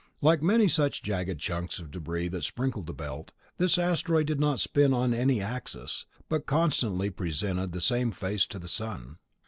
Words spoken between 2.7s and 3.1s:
the